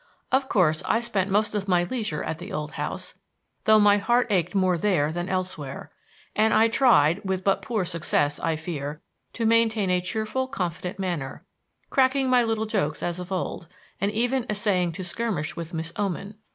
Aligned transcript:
Of 0.31 0.49
course, 0.49 0.81
I 0.87 0.99
spent 0.99 1.29
most 1.29 1.53
of 1.53 1.67
my 1.67 1.83
leisure 1.83 2.23
at 2.23 2.39
the 2.39 2.51
old 2.51 2.71
house, 2.71 3.13
though 3.65 3.77
my 3.77 3.99
heart 3.99 4.25
ached 4.31 4.55
more 4.55 4.75
there 4.75 5.11
than 5.11 5.29
elsewhere; 5.29 5.91
and 6.35 6.55
I 6.55 6.69
tried, 6.69 7.21
with 7.23 7.43
but 7.43 7.61
poor 7.61 7.85
success, 7.85 8.39
I 8.39 8.55
fear, 8.55 9.03
to 9.33 9.45
maintain 9.45 9.91
a 9.91 10.01
cheerful, 10.01 10.47
confident 10.47 10.97
manner, 10.97 11.45
cracking 11.91 12.31
my 12.31 12.43
little 12.43 12.65
jokes 12.65 13.03
as 13.03 13.19
of 13.19 13.31
old, 13.31 13.67
and 13.99 14.11
even 14.11 14.47
essaying 14.49 14.93
to 14.93 15.03
skirmish 15.03 15.55
with 15.55 15.71
Miss 15.71 15.93
Oman. 15.99 16.33